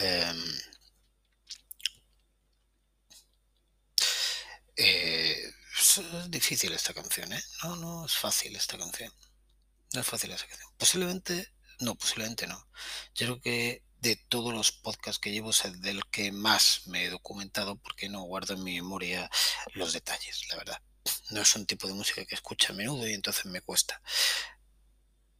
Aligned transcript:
Em, 0.00 0.38
eh, 4.76 5.52
es 5.78 6.30
difícil 6.30 6.72
esta 6.72 6.94
canción, 6.94 7.32
¿eh? 7.32 7.42
No, 7.64 7.76
no 7.76 8.06
es 8.06 8.16
fácil 8.16 8.54
esta 8.56 8.78
canción. 8.78 9.12
No 9.92 10.00
es 10.00 10.06
fácil 10.06 10.30
esta 10.32 10.46
canción. 10.46 10.70
Posiblemente, 10.76 11.52
no, 11.80 11.94
posiblemente 11.96 12.46
no. 12.46 12.68
Yo 13.14 13.26
creo 13.26 13.40
que 13.40 13.82
de 14.00 14.16
todos 14.28 14.54
los 14.54 14.70
podcasts 14.72 15.18
que 15.18 15.32
llevo 15.32 15.50
es 15.50 15.64
el 15.64 15.80
del 15.80 16.02
que 16.10 16.30
más 16.30 16.82
me 16.86 17.04
he 17.04 17.10
documentado 17.10 17.76
porque 17.76 18.08
no 18.08 18.22
guardo 18.22 18.54
en 18.54 18.62
mi 18.62 18.74
memoria 18.76 19.28
los 19.74 19.92
detalles, 19.92 20.46
la 20.50 20.56
verdad. 20.56 20.82
No 21.30 21.42
es 21.42 21.56
un 21.56 21.66
tipo 21.66 21.88
de 21.88 21.94
música 21.94 22.24
que 22.24 22.34
escucho 22.34 22.72
a 22.72 22.76
menudo 22.76 23.08
y 23.08 23.14
entonces 23.14 23.46
me 23.46 23.60
cuesta. 23.60 24.00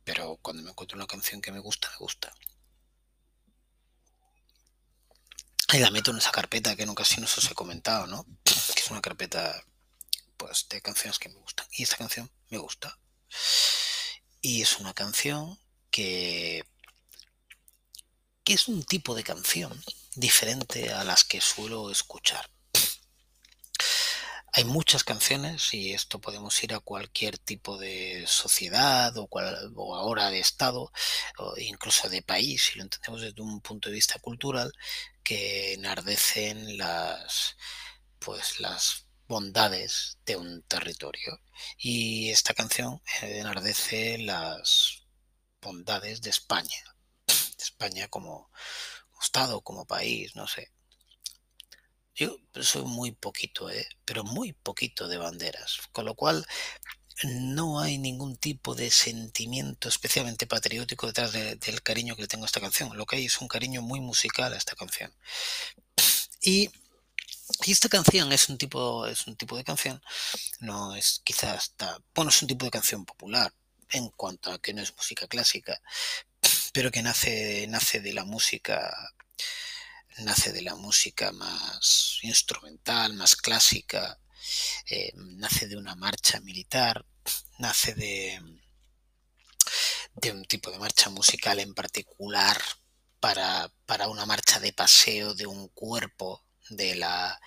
Pero 0.05 0.39
cuando 0.43 0.63
me 0.63 0.71
encuentro 0.71 0.97
una 0.97 1.07
canción 1.07 1.41
que 1.41 1.53
me 1.53 1.61
gusta, 1.61 1.89
me 1.91 1.99
gusta. 1.99 2.33
Y 5.71 5.79
la 5.79 5.91
meto 5.91 6.13
en 6.13 6.19
esa 6.19 6.31
carpeta 6.31 6.75
que 6.75 6.85
en 6.85 6.89
ocasiones 6.89 7.37
os 7.37 7.51
he 7.51 7.55
comentado, 7.55 8.07
¿no? 8.07 8.25
Que 8.45 8.81
es 8.81 8.91
una 8.91 9.03
carpeta 9.03 9.63
pues 10.39 10.67
de 10.69 10.81
canciones 10.81 11.19
que 11.19 11.29
me 11.29 11.35
gustan. 11.35 11.67
Y 11.73 11.83
esta 11.83 11.97
canción 11.97 12.31
me 12.49 12.57
gusta. 12.57 12.99
Y 14.41 14.63
es 14.63 14.79
una 14.79 14.95
canción 14.95 15.59
que, 15.91 16.65
que 18.45 18.55
es 18.55 18.69
un 18.69 18.83
tipo 18.83 19.15
de 19.15 19.25
canción 19.25 19.83
diferente 20.15 20.91
a 20.91 21.05
las 21.05 21.25
que 21.25 21.43
suelo 21.43 21.91
escuchar. 21.91 22.49
Hay 24.53 24.65
muchas 24.65 25.05
canciones 25.05 25.75
y 25.75 25.93
esto 25.93 26.19
podemos 26.19 26.63
ir 26.65 26.73
a 26.73 26.81
cualquier 26.81 27.37
tipo 27.37 27.77
de 27.77 28.25
sociedad 28.27 29.15
o, 29.19 29.29
o, 29.31 29.95
ahora 29.95 30.31
de 30.31 30.41
estado 30.41 30.91
o 31.37 31.55
incluso 31.59 32.09
de 32.09 32.23
país, 32.23 32.63
si 32.63 32.79
lo 32.79 32.85
entendemos 32.85 33.21
desde 33.21 33.43
un 33.43 33.61
punto 33.61 33.91
de 33.91 33.97
vista 33.97 34.19
cultural, 34.19 34.73
que 35.29 35.75
enardecen 35.75 36.79
las 36.79 37.55
pues 38.19 38.61
las 38.61 39.05
bondades 39.27 40.19
de 40.25 40.37
un 40.37 40.63
territorio. 40.63 41.39
Y 41.77 42.31
esta 42.31 42.55
canción 42.55 43.03
enardece 43.21 44.17
las 44.17 45.03
bondades 45.61 46.23
de 46.23 46.31
España, 46.31 46.83
España 47.59 48.09
como 48.09 48.51
Estado, 49.23 49.61
como 49.61 49.85
país, 49.85 50.35
no 50.35 50.47
sé. 50.47 50.73
Yo 52.15 52.39
soy 52.63 52.85
muy 52.85 53.13
poquito, 53.13 53.69
¿eh? 53.69 53.87
pero 54.07 54.25
muy 54.25 54.55
poquito 54.55 55.09
de 55.09 55.19
banderas, 55.19 55.81
con 55.93 56.07
lo 56.07 56.15
cual 56.15 56.47
no 57.25 57.81
hay 57.81 57.99
ningún 57.99 58.37
tipo 58.37 58.75
de 58.75 58.91
sentimiento 58.91 59.89
especialmente 59.89 60.47
patriótico 60.47 61.07
detrás 61.07 61.33
de, 61.33 61.57
del 61.57 61.83
cariño 61.83 62.15
que 62.15 62.23
le 62.23 62.29
tengo 62.29 62.45
a 62.45 62.47
esta 62.47 62.61
canción. 62.61 62.97
Lo 62.97 63.07
que 63.07 63.17
hay 63.17 63.27
es 63.27 63.41
un 63.41 63.49
cariño 63.49 63.83
muy 63.83 64.01
musical 64.01 64.53
a 64.53 64.57
esta 64.57 64.77
canción. 64.77 65.13
Y, 66.41 66.71
y 67.65 67.73
esta 67.73 67.89
canción 67.89 68.33
es 68.33 68.49
un 68.49 68.59
tipo, 68.59 69.07
es 69.07 69.27
un 69.27 69.37
tipo 69.37 69.57
de 69.57 69.65
canción, 69.65 70.03
no 70.61 70.95
es 70.95 71.21
quizás, 71.25 71.75
bueno, 72.15 72.31
es 72.31 72.41
un 72.43 72.49
tipo 72.49 72.65
de 72.65 72.71
canción 72.71 73.05
popular 73.05 73.53
en 73.91 74.11
cuanto 74.11 74.53
a 74.53 74.61
que 74.61 74.73
no 74.75 74.83
es 74.83 74.95
música 74.97 75.27
clásica, 75.27 75.81
pero 76.73 76.91
que 76.91 77.03
nace, 77.03 77.67
nace 77.69 78.01
de 78.01 78.13
la 78.13 78.25
música 78.25 78.95
nace 80.19 80.53
de 80.53 80.63
la 80.63 80.75
música 80.75 81.33
más 81.33 82.19
instrumental, 82.23 83.15
más 83.15 83.37
clásica, 83.37 84.19
eh, 84.89 85.13
nace 85.15 85.69
de 85.69 85.77
una 85.77 85.95
marcha 85.95 86.41
militar, 86.41 87.05
nace 87.59 87.95
de, 87.95 88.41
de 90.15 90.33
un 90.33 90.45
tipo 90.45 90.71
de 90.71 90.79
marcha 90.79 91.11
musical 91.11 91.59
en 91.61 91.75
particular 91.75 92.61
para, 93.21 93.73
para 93.87 94.09
una 94.09 94.27
marcha 94.27 94.61
de 94.61 94.73
paseo 94.73 95.35
de 95.35 95.47
un 95.47 95.69
cuerpo 95.69 96.45
de 96.71 96.95
la 96.95 97.41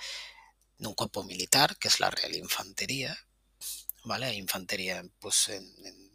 de 0.78 0.88
un 0.88 0.96
cuerpo 0.96 1.24
militar 1.24 1.78
que 1.78 1.88
es 1.90 2.00
la 2.00 2.10
Real 2.10 2.36
Infantería, 2.36 3.16
¿vale? 4.04 4.34
Infantería 4.34 5.04
pues 5.20 5.50
en, 5.50 5.64
en 5.86 6.12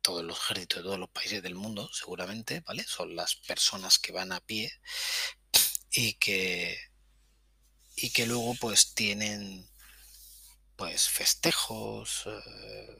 todos 0.00 0.24
los 0.24 0.38
ejércitos 0.38 0.78
de 0.78 0.82
todos 0.84 0.98
los 0.98 1.10
países 1.10 1.42
del 1.42 1.54
mundo, 1.54 1.90
seguramente, 1.92 2.60
¿vale? 2.60 2.84
Son 2.84 3.14
las 3.14 3.36
personas 3.36 3.98
que 3.98 4.12
van 4.12 4.32
a 4.32 4.40
pie 4.40 4.72
y 5.90 6.14
que 6.14 6.78
y 7.96 8.10
que 8.10 8.26
luego 8.26 8.54
pues 8.60 8.94
tienen 8.94 9.68
pues 10.76 11.08
festejos, 11.08 12.24
eh, 12.26 12.98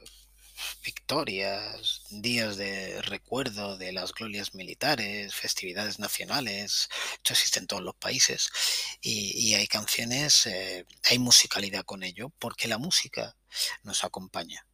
victorias, 0.83 2.03
días 2.09 2.57
de 2.57 3.01
recuerdo 3.03 3.77
de 3.77 3.91
las 3.91 4.13
glorias 4.13 4.55
militares, 4.55 5.35
festividades 5.35 5.99
nacionales, 5.99 6.89
esto 7.13 7.33
existe 7.33 7.59
en 7.59 7.67
todos 7.67 7.83
los 7.83 7.95
países 7.95 8.49
y, 9.01 9.31
y 9.37 9.55
hay 9.55 9.67
canciones, 9.67 10.45
eh, 10.47 10.85
hay 11.03 11.19
musicalidad 11.19 11.85
con 11.85 12.03
ello, 12.03 12.31
porque 12.39 12.67
la 12.67 12.77
música 12.77 13.35
nos 13.83 14.03
acompaña 14.03 14.65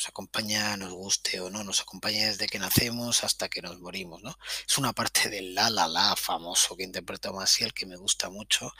nos 0.00 0.08
acompaña, 0.08 0.78
nos 0.78 0.94
guste 0.94 1.40
o 1.40 1.50
no, 1.50 1.62
nos 1.62 1.82
acompaña 1.82 2.26
desde 2.26 2.46
que 2.46 2.58
nacemos 2.58 3.22
hasta 3.22 3.50
que 3.50 3.60
nos 3.60 3.80
morimos, 3.80 4.22
¿no? 4.22 4.34
Es 4.66 4.78
una 4.78 4.94
parte 4.94 5.28
del 5.28 5.54
la 5.54 5.68
la 5.68 5.88
la 5.88 6.16
famoso 6.16 6.74
que 6.74 6.84
interpretó 6.84 7.34
Maciel 7.34 7.74
que 7.74 7.84
me 7.84 7.96
gusta 7.96 8.30
mucho, 8.30 8.72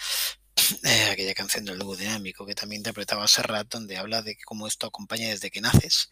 eh, 0.84 1.10
aquella 1.10 1.34
canción 1.34 1.64
del 1.64 1.78
dúo 1.78 1.96
dinámico 1.96 2.46
que 2.46 2.54
también 2.54 2.80
interpretaba 2.80 3.26
Serrat, 3.28 3.68
donde 3.68 3.96
habla 3.96 4.22
de 4.22 4.36
cómo 4.44 4.66
esto 4.66 4.86
acompaña 4.86 5.28
desde 5.28 5.50
que 5.50 5.60
naces 5.60 6.10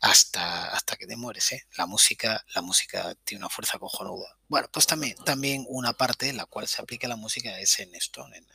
hasta, 0.00 0.72
hasta 0.72 0.96
que 0.96 1.06
te 1.06 1.16
mueres, 1.16 1.52
¿eh? 1.52 1.66
La 1.76 1.86
música, 1.86 2.44
la 2.54 2.62
música 2.62 3.14
tiene 3.24 3.44
una 3.44 3.50
fuerza 3.50 3.78
cojonuda. 3.78 4.38
Bueno, 4.48 4.68
pues 4.72 4.86
también, 4.86 5.16
también 5.24 5.64
una 5.68 5.92
parte 5.92 6.28
en 6.28 6.36
la 6.36 6.46
cual 6.46 6.68
se 6.68 6.80
aplica 6.80 7.08
la 7.08 7.16
música 7.16 7.58
es 7.60 7.78
en 7.80 7.94
esto, 7.94 8.26
en, 8.34 8.46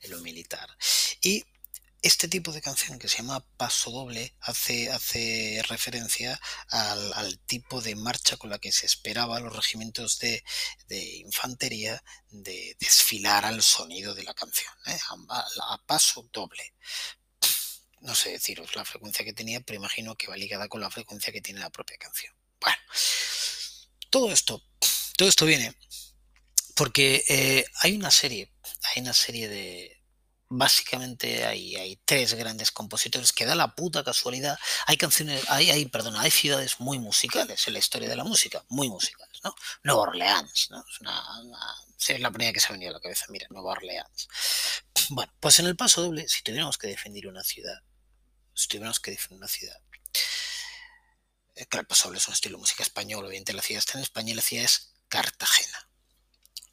en 0.00 0.10
lo 0.10 0.20
militar. 0.20 0.68
Y 1.20 1.44
este 2.06 2.28
tipo 2.28 2.52
de 2.52 2.60
canción 2.60 3.00
que 3.00 3.08
se 3.08 3.18
llama 3.18 3.44
Paso 3.56 3.90
Doble 3.90 4.36
hace, 4.40 4.90
hace 4.92 5.60
referencia 5.68 6.40
al, 6.68 7.12
al, 7.14 7.38
tipo 7.40 7.80
de 7.82 7.96
marcha 7.96 8.36
con 8.36 8.48
la 8.48 8.60
que 8.60 8.70
se 8.70 8.86
esperaba 8.86 9.36
a 9.36 9.40
los 9.40 9.54
regimientos 9.54 10.20
de, 10.20 10.44
de 10.86 11.16
infantería 11.16 12.02
de 12.30 12.76
desfilar 12.78 13.44
al 13.44 13.60
sonido 13.60 14.14
de 14.14 14.22
la 14.22 14.34
canción, 14.34 14.72
¿eh? 14.86 14.98
a, 15.30 15.78
paso 15.86 16.28
doble. 16.32 16.74
No 18.00 18.14
sé 18.14 18.30
deciros 18.30 18.76
la 18.76 18.84
frecuencia 18.84 19.24
que 19.24 19.32
tenía, 19.32 19.60
pero 19.60 19.78
imagino 19.78 20.14
que 20.14 20.28
va 20.28 20.36
ligada 20.36 20.68
con 20.68 20.80
la 20.80 20.90
frecuencia 20.90 21.32
que 21.32 21.40
tiene 21.40 21.58
la 21.58 21.70
propia 21.70 21.96
canción. 21.98 22.32
Bueno, 22.60 22.78
todo 24.10 24.30
esto, 24.30 24.62
todo 25.16 25.28
esto 25.28 25.44
viene 25.44 25.74
porque 26.76 27.24
eh, 27.28 27.64
hay 27.80 27.96
una 27.96 28.10
serie, 28.12 28.52
hay 28.94 29.02
una 29.02 29.14
serie 29.14 29.48
de, 29.48 29.95
básicamente 30.48 31.44
hay, 31.44 31.98
tres 32.04 32.34
grandes 32.34 32.70
compositores 32.70 33.32
que 33.32 33.46
da 33.46 33.54
la 33.54 33.74
puta 33.74 34.04
casualidad. 34.04 34.58
Hay 34.86 34.96
canciones, 34.96 35.44
hay, 35.48 35.84
perdona, 35.86 36.20
hay 36.20 36.30
ciudades 36.30 36.80
muy 36.80 36.98
musicales 36.98 37.66
en 37.66 37.72
la 37.72 37.78
historia 37.78 38.08
de 38.08 38.16
la 38.16 38.24
música, 38.24 38.64
muy 38.68 38.88
musicales, 38.88 39.40
¿no? 39.42 39.54
Nueva 39.82 40.02
Orleans, 40.02 40.68
¿no? 40.70 40.84
Es, 40.88 41.00
una, 41.00 41.22
es 42.08 42.20
la 42.20 42.30
primera 42.30 42.52
que 42.52 42.60
se 42.60 42.68
ha 42.68 42.72
venido 42.72 42.90
a 42.90 42.94
la 42.94 43.00
cabeza, 43.00 43.26
mira, 43.28 43.46
Nueva 43.50 43.72
Orleans. 43.72 44.28
Bueno, 45.10 45.32
pues 45.40 45.58
en 45.58 45.66
el 45.66 45.76
paso 45.76 46.02
doble, 46.02 46.28
si 46.28 46.42
tuviéramos 46.42 46.78
que 46.78 46.88
defender 46.88 47.26
una 47.26 47.42
ciudad, 47.42 47.80
si 48.54 48.68
tuviéramos 48.68 49.00
que 49.00 49.12
defender 49.12 49.38
una 49.38 49.48
ciudad, 49.48 49.76
eh, 51.54 51.66
claro, 51.66 51.82
el 51.82 51.86
paso 51.86 52.08
doble 52.08 52.18
es 52.18 52.28
un 52.28 52.34
estilo 52.34 52.56
de 52.56 52.60
música 52.60 52.82
español, 52.82 53.24
obviamente 53.24 53.52
la 53.52 53.62
ciudad 53.62 53.78
está 53.78 53.98
en 53.98 54.02
España 54.02 54.32
y 54.32 54.34
la 54.34 54.42
ciudad 54.42 54.64
es 54.64 54.92
Cartagena. 55.08 55.88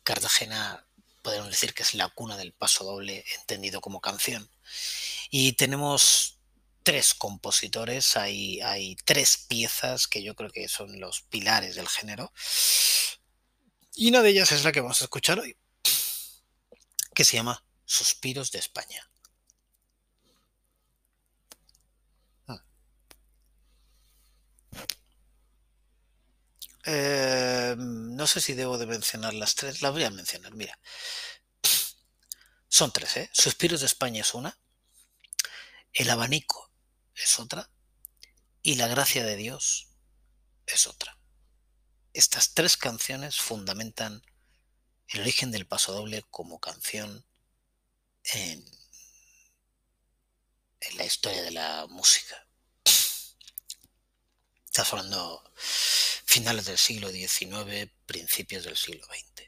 Cartagena 0.03 0.85
podemos 1.23 1.49
decir 1.49 1.73
que 1.73 1.81
es 1.81 1.95
la 1.95 2.09
cuna 2.09 2.37
del 2.37 2.53
paso 2.53 2.83
doble 2.83 3.25
entendido 3.39 3.81
como 3.81 4.01
canción. 4.01 4.49
Y 5.31 5.53
tenemos 5.53 6.37
tres 6.83 7.13
compositores, 7.13 8.17
hay, 8.17 8.61
hay 8.61 8.95
tres 9.05 9.37
piezas 9.37 10.07
que 10.07 10.21
yo 10.21 10.35
creo 10.35 10.51
que 10.51 10.67
son 10.67 10.99
los 10.99 11.21
pilares 11.21 11.75
del 11.75 11.87
género. 11.87 12.31
Y 13.95 14.09
una 14.09 14.21
de 14.21 14.29
ellas 14.29 14.51
es 14.51 14.63
la 14.63 14.71
que 14.71 14.81
vamos 14.81 15.01
a 15.01 15.05
escuchar 15.05 15.39
hoy, 15.39 15.57
que 17.15 17.23
se 17.23 17.37
llama 17.37 17.65
Suspiros 17.85 18.51
de 18.51 18.59
España. 18.59 19.09
Eh, 26.85 27.75
no 27.77 28.27
sé 28.27 28.41
si 28.41 28.53
debo 28.53 28.77
de 28.77 28.85
mencionar 28.85 29.33
las 29.33 29.55
tres. 29.55 29.81
Las 29.81 29.91
voy 29.91 30.03
a 30.03 30.09
mencionar, 30.09 30.53
mira. 30.53 30.77
Son 32.67 32.91
tres, 32.91 33.17
¿eh? 33.17 33.29
Suspiros 33.33 33.79
de 33.81 33.85
España 33.85 34.21
es 34.21 34.33
una. 34.33 34.57
El 35.93 36.09
abanico 36.09 36.71
es 37.15 37.39
otra. 37.39 37.69
Y 38.61 38.75
la 38.75 38.87
gracia 38.87 39.23
de 39.23 39.35
Dios 39.35 39.89
es 40.65 40.87
otra. 40.87 41.17
Estas 42.13 42.53
tres 42.53 42.77
canciones 42.77 43.37
fundamentan 43.37 44.23
el 45.07 45.21
origen 45.21 45.51
del 45.51 45.67
paso 45.67 45.93
doble 45.93 46.23
como 46.29 46.59
canción 46.59 47.25
en, 48.23 48.65
en 50.79 50.97
la 50.97 51.05
historia 51.05 51.41
de 51.43 51.51
la 51.51 51.87
música. 51.87 52.47
Estás 54.65 54.91
hablando 54.91 55.43
finales 56.33 56.65
del 56.65 56.79
siglo 56.79 57.11
XIX, 57.11 57.91
principios 58.07 58.63
del 58.63 58.75
siglo 58.75 59.05
XX. 59.05 59.43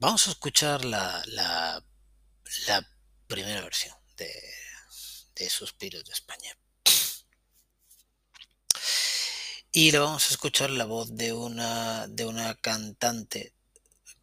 Vamos 0.00 0.26
a 0.26 0.30
escuchar 0.30 0.84
la, 0.84 1.80
primera 3.28 3.60
versión 3.62 3.96
de, 4.16 4.32
de 5.36 5.48
Suspiros 5.48 6.04
de 6.04 6.12
España. 6.12 6.58
Y 9.70 9.92
le 9.92 10.00
vamos 10.00 10.26
a 10.26 10.30
escuchar 10.30 10.70
la 10.70 10.86
voz 10.86 11.14
de 11.14 11.32
una, 11.32 12.08
de 12.08 12.26
una 12.26 12.56
cantante, 12.56 13.54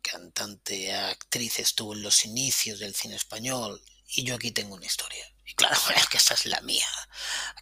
cantante, 0.01 0.94
actriz, 0.94 1.59
estuvo 1.59 1.94
en 1.94 2.01
los 2.01 2.25
inicios 2.25 2.80
del 2.80 2.94
cine 2.94 3.15
español. 3.15 3.81
Y 4.06 4.25
yo 4.25 4.36
aquí 4.36 4.51
tengo 4.51 4.75
una 4.75 4.86
historia. 4.86 5.25
Y 5.45 5.53
claro, 5.53 5.80
es 5.95 6.07
que 6.07 6.18
esa 6.18 6.33
es 6.33 6.45
la 6.45 6.59
mía. 6.59 6.88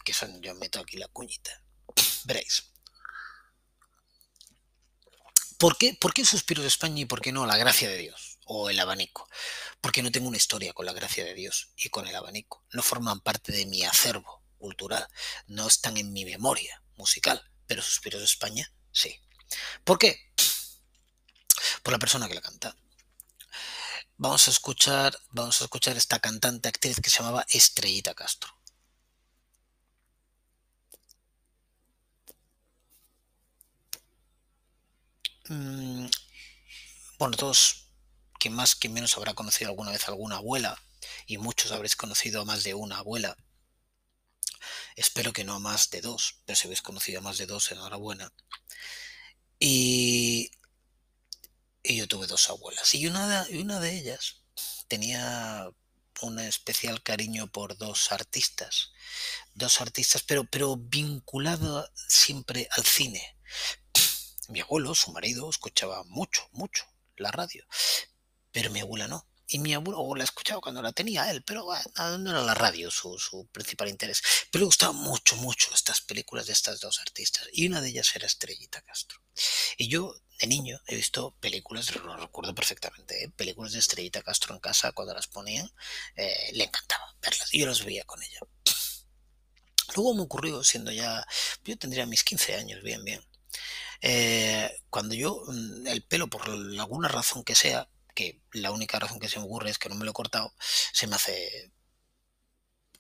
Aquí 0.02 0.12
son, 0.12 0.42
yo 0.42 0.56
meto 0.56 0.80
aquí 0.80 0.98
la 0.98 1.08
cuñita. 1.08 1.52
Veréis. 2.26 2.64
¿Por 5.60 5.78
qué, 5.78 5.94
¿Por 5.94 6.14
qué 6.14 6.24
de 6.24 6.68
España 6.68 7.02
y 7.02 7.06
por 7.06 7.20
qué 7.20 7.34
no 7.34 7.46
La 7.46 7.58
Gracia 7.58 7.90
de 7.90 7.98
Dios 7.98 8.40
o 8.46 8.70
El 8.70 8.80
Abanico? 8.80 9.28
Porque 9.82 10.02
no 10.02 10.10
tengo 10.10 10.30
una 10.30 10.38
historia 10.38 10.72
con 10.72 10.86
La 10.86 10.94
Gracia 10.94 11.26
de 11.26 11.34
Dios 11.34 11.74
y 11.76 11.90
con 11.90 12.08
El 12.08 12.16
Abanico. 12.16 12.64
No 12.72 12.82
forman 12.82 13.20
parte 13.20 13.52
de 13.52 13.66
mi 13.66 13.84
acervo 13.84 14.42
cultural, 14.58 15.06
no 15.48 15.68
están 15.68 15.98
en 15.98 16.14
mi 16.14 16.24
memoria 16.24 16.82
musical, 16.96 17.44
pero 17.68 17.82
Suspiros 17.82 18.22
de 18.22 18.26
España 18.26 18.72
sí. 18.94 19.20
¿Por 19.84 20.00
qué? 20.00 20.32
Por 21.84 21.92
la 21.92 22.00
persona 22.00 22.30
que 22.30 22.36
la 22.36 22.42
canta. 22.42 22.74
Vamos 24.16 24.48
a 24.48 24.52
escuchar, 24.52 25.20
vamos 25.32 25.60
a 25.60 25.66
escuchar 25.66 25.98
esta 25.98 26.20
cantante 26.20 26.70
actriz 26.70 27.02
que 27.02 27.10
se 27.10 27.18
llamaba 27.18 27.46
Estrellita 27.50 28.14
Castro. 28.14 28.59
Mm, 35.50 36.06
bueno, 37.18 37.36
todos, 37.36 37.88
que 38.40 38.50
más 38.52 38.76
que 38.76 38.88
menos 38.88 39.18
habrá 39.18 39.34
conocido 39.34 39.70
alguna 39.70 39.92
vez 39.92 40.08
alguna 40.08 40.38
abuela, 40.38 40.80
y 41.26 41.38
muchos 41.38 41.72
habréis 41.72 41.96
conocido 41.96 42.42
a 42.42 42.46
más 42.46 42.64
de 42.64 42.76
una 42.76 43.00
abuela. 43.00 43.36
Espero 44.96 45.34
que 45.34 45.44
no 45.44 45.56
a 45.56 45.60
más 45.60 45.90
de 45.90 46.02
dos, 46.02 46.42
pero 46.46 46.56
si 46.56 46.68
habéis 46.68 46.82
conocido 46.84 47.20
a 47.20 47.24
más 47.24 47.38
de 47.40 47.48
dos, 47.48 47.72
enhorabuena. 47.72 48.32
Y, 49.60 50.52
y 51.84 51.98
yo 51.98 52.08
tuve 52.08 52.28
dos 52.28 52.50
abuelas, 52.50 52.94
y 52.94 53.08
una 53.08 53.46
de, 53.46 53.60
una 53.60 53.80
de 53.80 53.98
ellas 53.98 54.44
tenía 54.88 55.70
un 56.22 56.40
especial 56.40 57.02
cariño 57.02 57.48
por 57.52 57.76
dos 57.78 58.12
artistas, 58.12 58.92
dos 59.56 59.82
artistas, 59.82 60.22
pero, 60.22 60.44
pero 60.44 60.76
vinculado 60.78 61.90
siempre 62.08 62.68
al 62.72 62.86
cine 62.86 63.36
mi 64.50 64.62
abuelo, 64.62 64.94
su 64.96 65.12
marido, 65.12 65.50
escuchaba 65.50 66.04
mucho, 66.06 66.48
mucho 66.52 66.86
la 67.18 67.32
radio, 67.32 67.66
pero 68.52 68.72
mi 68.72 68.80
abuela 68.80 69.08
no. 69.08 69.26
Y 69.52 69.58
mi 69.58 69.74
abuelo 69.74 70.14
la 70.16 70.24
escuchaba 70.24 70.62
cuando 70.62 70.84
la 70.84 70.92
tenía 70.92 71.32
él, 71.32 71.42
pero 71.42 71.68
no 71.98 72.30
era 72.30 72.42
la 72.42 72.54
radio 72.54 72.92
su, 72.92 73.18
su, 73.18 73.48
principal 73.48 73.90
interés. 73.90 74.22
Pero 74.52 74.62
le 74.62 74.66
gustaban 74.68 74.98
mucho, 74.98 75.36
mucho 75.38 75.74
estas 75.74 76.02
películas 76.02 76.46
de 76.46 76.54
estas 76.54 76.80
dos 76.80 77.00
artistas. 77.00 77.48
Y 77.52 77.66
una 77.66 77.82
de 77.82 77.90
ellas 77.90 78.16
era 78.16 78.28
Estrellita 78.28 78.82
Castro. 78.82 79.20
Y 79.76 79.88
yo, 79.88 80.14
de 80.40 80.46
niño, 80.46 80.80
he 80.86 80.96
visto 80.96 81.36
películas, 81.40 81.96
lo 81.96 82.16
recuerdo 82.16 82.54
perfectamente, 82.54 83.24
¿eh? 83.24 83.30
películas 83.30 83.74
de 83.74 83.80
Estrellita 83.80 84.22
Castro 84.22 84.54
en 84.54 84.62
casa 84.62 84.92
cuando 84.92 85.16
las 85.16 85.26
ponían. 85.26 85.68
Eh, 86.16 86.52
le 86.54 86.66
encantaba 86.66 87.16
verlas. 87.20 87.52
Y 87.52 87.62
yo 87.62 87.66
las 87.66 87.84
veía 87.84 88.04
con 88.04 88.22
ella. 88.22 88.42
Luego 89.96 90.14
me 90.14 90.22
ocurrió, 90.22 90.64
siendo 90.64 90.92
ya, 90.92 91.26
yo 91.64 91.76
tendría 91.76 92.06
mis 92.06 92.24
15 92.24 92.56
años, 92.56 92.84
bien, 92.84 93.04
bien. 93.04 93.29
Eh, 94.02 94.70
cuando 94.90 95.16
yo, 95.16 95.44
mm, 95.48 95.88
el 95.88 96.04
pelo, 96.04 96.28
por 96.30 96.50
alguna 96.50 97.08
razón 97.10 97.44
que 97.44 97.56
sea, 97.56 97.90
que 98.16 98.42
la 98.52 98.72
única 98.72 99.00
razón 99.00 99.20
que 99.20 99.30
se 99.30 99.40
me 99.40 99.46
ocurre 99.46 99.70
es 99.70 99.78
que 99.78 99.90
no 99.90 99.96
me 99.96 100.06
lo 100.06 100.12
he 100.12 100.14
cortado, 100.14 100.54
se 100.94 101.08
me 101.08 101.16
hace 101.16 101.72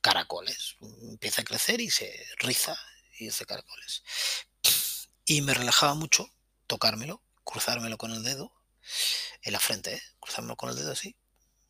caracoles. 0.01 0.77
Empieza 1.03 1.41
a 1.41 1.45
crecer 1.45 1.81
y 1.81 1.89
se 1.89 2.11
riza 2.37 2.77
y 3.17 3.29
hace 3.29 3.45
caracoles. 3.45 4.03
Y 5.25 5.41
me 5.41 5.53
relajaba 5.53 5.93
mucho 5.93 6.29
tocármelo, 6.67 7.21
cruzármelo 7.43 7.97
con 7.97 8.11
el 8.11 8.23
dedo 8.23 8.51
en 9.41 9.53
la 9.53 9.59
frente, 9.59 9.95
¿eh? 9.95 10.01
cruzármelo 10.19 10.55
con 10.55 10.69
el 10.69 10.75
dedo 10.75 10.91
así. 10.91 11.15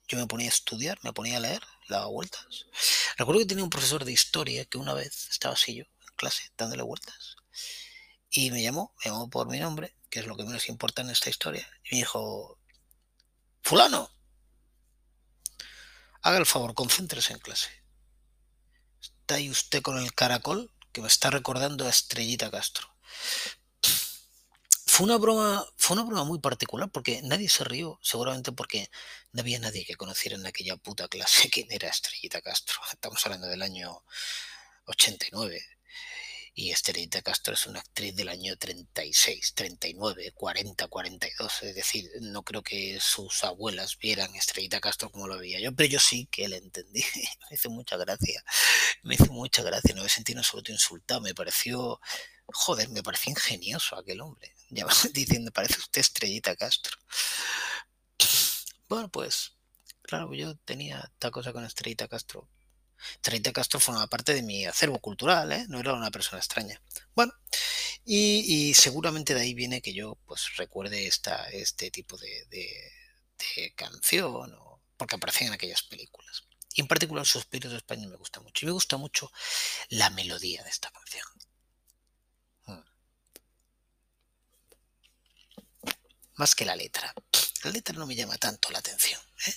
Yo 0.08 0.18
me 0.18 0.28
ponía 0.28 0.48
a 0.48 0.50
estudiar, 0.50 0.98
me 1.04 1.14
ponía 1.14 1.38
a 1.38 1.40
leer, 1.40 1.62
daba 1.88 2.08
vueltas. 2.08 2.66
Recuerdo 3.18 3.42
que 3.42 3.48
tenía 3.48 3.64
un 3.64 3.70
profesor 3.70 4.06
de 4.06 4.12
historia 4.12 4.66
que 4.66 4.78
una 4.78 4.94
vez 4.94 5.28
estaba 5.30 5.54
así 5.54 5.76
yo, 5.76 5.84
en 5.84 6.16
clase, 6.16 6.52
dándole 6.58 6.84
vueltas. 6.84 7.36
Y 8.32 8.52
me 8.52 8.62
llamó, 8.62 8.94
me 9.00 9.12
llamó 9.12 9.30
por 9.30 9.48
mi 9.48 9.60
nombre, 9.60 9.96
que 10.10 10.20
es 10.20 10.28
lo 10.28 10.38
que 10.38 10.44
menos 10.44 10.70
importa 10.70 11.02
en 11.02 11.10
esta 11.10 11.30
historia. 11.30 11.68
Y 11.84 11.96
me 11.96 11.98
dijo, 12.00 12.60
fulano, 13.62 14.12
haga 16.22 16.38
el 16.38 16.46
favor, 16.46 16.74
concéntrese 16.74 17.34
en 17.34 17.40
clase. 17.40 17.70
Está 19.02 19.36
ahí 19.36 19.50
usted 19.50 19.82
con 19.82 19.98
el 19.98 20.14
caracol 20.14 20.72
que 20.92 21.02
me 21.02 21.08
está 21.08 21.30
recordando 21.30 21.86
a 21.86 21.90
Estrellita 21.90 22.52
Castro. 22.52 22.88
Fue 24.86 25.06
una 25.06 25.18
broma, 25.18 25.66
fue 25.78 25.96
una 25.96 26.04
broma 26.04 26.24
muy 26.24 26.40
particular 26.40 26.90
porque 26.92 27.22
nadie 27.24 27.48
se 27.48 27.64
rió, 27.64 28.00
seguramente 28.02 28.52
porque 28.52 28.90
no 29.32 29.42
había 29.42 29.60
nadie 29.60 29.86
que 29.86 29.96
conociera 29.96 30.36
en 30.36 30.46
aquella 30.46 30.76
puta 30.78 31.08
clase 31.08 31.50
quién 31.52 31.72
era 31.72 31.90
Estrellita 31.90 32.42
Castro. 32.42 32.80
Estamos 32.92 33.26
hablando 33.26 33.48
del 33.48 33.62
año 33.62 34.04
89. 34.86 35.64
Y 36.54 36.72
Estrellita 36.72 37.22
Castro 37.22 37.54
es 37.54 37.68
una 37.68 37.80
actriz 37.80 38.16
del 38.16 38.30
año 38.30 38.56
36, 38.58 39.54
39, 39.54 40.32
40, 40.34 40.88
42. 40.88 41.64
Es 41.64 41.76
decir, 41.76 42.10
no 42.22 42.44
creo 42.44 42.64
que 42.64 43.00
sus 43.00 43.44
abuelas 43.44 43.98
vieran 43.98 44.36
Estrellita 44.36 44.80
Castro 44.80 45.10
como 45.10 45.28
lo 45.28 45.38
veía 45.38 45.60
yo, 45.60 45.74
pero 45.74 45.90
yo 45.90 46.00
sí 46.00 46.28
que 46.32 46.50
la 46.50 46.58
entendí. 46.58 47.04
me 47.50 47.56
hizo 47.56 47.70
mucha 47.70 47.98
gracia. 47.98 48.44
Me 49.04 49.16
hizo 49.16 49.32
mucha 49.32 49.64
gracia. 49.64 49.96
No 49.96 50.04
me 50.04 50.10
sentí 50.10 50.34
en 50.34 50.40
absoluto 50.40 50.72
insultado. 50.72 51.22
Me 51.22 51.36
pareció, 51.36 52.00
joder, 52.48 52.90
me 52.90 53.04
pareció 53.04 53.32
ingenioso 53.32 53.96
aquel 53.96 54.22
hombre. 54.22 54.54
Ya 54.72 54.86
diciendo, 55.14 55.52
parece 55.52 55.80
usted 55.80 56.02
Estrellita 56.02 56.56
Castro. 56.56 56.96
Bueno, 58.88 59.10
pues, 59.10 59.54
claro, 60.04 60.32
yo 60.36 60.56
tenía 60.58 61.10
esta 61.14 61.32
cosa 61.32 61.54
con 61.54 61.66
Estrellita 61.66 62.08
Castro 62.08 62.48
30 63.22 63.54
Castro 63.54 63.80
formaba 63.80 64.08
parte 64.08 64.34
de 64.34 64.42
mi 64.42 64.66
acervo 64.66 65.00
cultural, 65.00 65.52
¿eh? 65.52 65.66
no 65.70 65.80
era 65.80 65.94
una 65.94 66.12
persona 66.12 66.40
extraña. 66.40 66.82
Bueno, 67.16 67.34
y, 68.06 68.74
seguramente 68.74 69.34
de 69.34 69.42
ahí 69.42 69.54
viene 69.54 69.82
que 69.82 69.94
yo 69.94 70.18
pues 70.26 70.56
recuerde 70.58 71.08
esta, 71.08 71.50
este 71.50 71.92
tipo 71.92 72.18
de, 72.18 72.48
canción, 73.76 74.56
porque 74.98 75.16
aparecen 75.16 75.48
en 75.48 75.54
aquellas 75.54 75.84
películas. 75.84 76.44
Y 76.74 76.82
en 76.82 76.88
particular 76.88 77.26
Suspiros 77.26 77.72
de 77.72 77.78
España 77.78 78.08
me 78.08 78.16
gusta 78.16 78.40
mucho. 78.42 78.66
Y 78.66 78.68
me 78.68 78.74
gusta 78.74 78.98
mucho 78.98 79.32
la 79.90 80.10
melodía 80.10 80.64
de 80.64 80.70
esta 80.70 80.92
canción. 80.92 81.26
Mm. 82.66 82.84
Más 86.36 86.56
que 86.56 86.66
la 86.66 86.76
letra. 86.76 87.14
La 87.64 87.72
letra 87.72 87.96
no 87.98 88.06
me 88.06 88.16
llama 88.16 88.38
tanto 88.38 88.70
la 88.72 88.80
atención. 88.80 89.22
¿eh? 89.48 89.54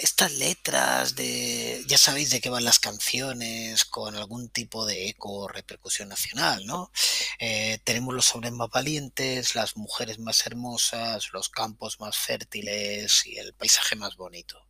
Estas 0.00 0.32
letras 0.32 1.14
de, 1.14 1.84
ya 1.86 1.98
sabéis 1.98 2.30
de 2.30 2.40
qué 2.40 2.50
van 2.50 2.64
las 2.64 2.78
canciones, 2.78 3.84
con 3.84 4.16
algún 4.16 4.48
tipo 4.48 4.86
de 4.86 5.08
eco 5.08 5.32
o 5.32 5.48
repercusión 5.48 6.08
nacional, 6.08 6.66
¿no? 6.66 6.90
Eh, 7.38 7.78
tenemos 7.84 8.14
los 8.14 8.34
hombres 8.34 8.52
más 8.52 8.70
valientes, 8.70 9.54
las 9.54 9.76
mujeres 9.76 10.18
más 10.18 10.46
hermosas, 10.46 11.30
los 11.32 11.48
campos 11.48 12.00
más 12.00 12.16
fértiles 12.16 13.26
y 13.26 13.38
el 13.38 13.54
paisaje 13.54 13.96
más 13.96 14.16
bonito. 14.16 14.66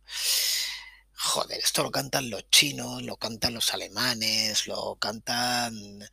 Joder, 1.17 1.59
esto 1.59 1.83
lo 1.83 1.91
cantan 1.91 2.29
los 2.29 2.49
chinos, 2.49 3.01
lo 3.01 3.17
cantan 3.17 3.53
los 3.53 3.73
alemanes, 3.73 4.67
lo 4.67 4.95
cantan... 4.95 6.07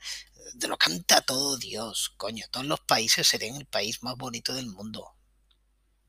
Lo 0.61 0.77
canta 0.77 1.21
todo 1.23 1.57
Dios, 1.57 2.13
coño. 2.17 2.45
Todos 2.51 2.67
los 2.67 2.81
países 2.81 3.29
serían 3.29 3.57
el 3.57 3.67
país 3.67 4.03
más 4.03 4.17
bonito 4.17 4.53
del 4.53 4.67
mundo. 4.67 5.15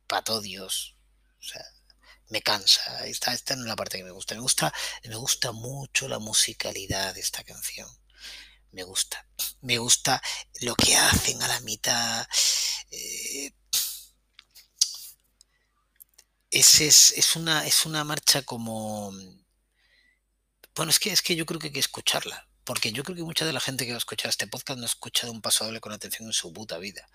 Para 0.07 0.23
todo 0.23 0.41
Dios. 0.41 0.95
O 1.39 1.43
sea, 1.43 1.63
me 2.29 2.41
cansa. 2.41 3.05
Esta, 3.05 3.33
esta 3.33 3.53
es 3.53 3.59
la 3.59 3.75
parte 3.75 3.97
que 3.97 4.03
me 4.03 4.11
gusta. 4.11 4.35
Me 4.35 4.41
gusta, 4.41 4.73
me 5.03 5.15
gusta 5.15 5.51
mucho 5.51 6.07
la 6.07 6.19
musicalidad 6.19 7.13
de 7.13 7.21
esta 7.21 7.43
canción. 7.43 7.89
Me 8.71 8.83
gusta. 8.83 9.27
Me 9.61 9.77
gusta 9.77 10.21
lo 10.61 10.75
que 10.75 10.95
hacen 10.95 11.41
a 11.43 11.47
la 11.47 11.59
mitad. 11.61 12.27
Eh, 12.91 13.51
es, 16.49 16.81
es, 16.81 17.13
es, 17.13 17.35
una, 17.35 17.65
es 17.65 17.85
una 17.85 18.03
marcha 18.03 18.43
como... 18.43 19.11
Bueno, 20.75 20.89
es 20.89 20.99
que, 20.99 21.11
es 21.11 21.21
que 21.21 21.35
yo 21.35 21.45
creo 21.45 21.59
que 21.59 21.67
hay 21.67 21.73
que 21.73 21.79
escucharla. 21.79 22.47
Porque 22.63 22.91
yo 22.91 23.03
creo 23.03 23.15
que 23.15 23.23
mucha 23.23 23.45
de 23.45 23.53
la 23.53 23.59
gente 23.59 23.85
que 23.85 23.91
va 23.91 23.97
a 23.97 23.99
escuchar 23.99 24.29
este 24.29 24.47
podcast 24.47 24.77
no 24.77 24.85
ha 24.85 24.87
escuchado 24.87 25.31
un 25.31 25.41
paso 25.41 25.65
doble 25.65 25.81
con 25.81 25.91
atención 25.91 26.27
en 26.27 26.33
su 26.33 26.53
puta 26.53 26.77
vida. 26.77 27.07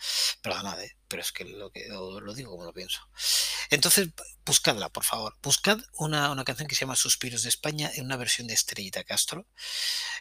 Perdonad, 0.43 0.83
¿eh? 0.83 0.97
pero 1.09 1.23
es 1.23 1.33
que 1.33 1.45
lo, 1.45 1.71
que 1.71 1.89
lo, 1.89 2.35
digo 2.35 2.51
como 2.51 2.65
lo 2.65 2.73
pienso. 2.73 3.01
Entonces, 3.71 4.09
buscadla, 4.45 4.91
por 4.91 5.05
favor. 5.05 5.37
Buscad 5.43 5.79
una, 5.95 6.31
una, 6.31 6.45
canción 6.45 6.69
que 6.69 6.75
se 6.75 6.83
llama 6.83 6.97
Suspiros 6.97 7.43
de 7.43 7.49
España 7.49 7.91
en 7.95 8.05
una 8.05 8.17
versión 8.17 8.47
de 8.47 8.55
Estrellita 8.55 9.05
Castro. 9.05 9.47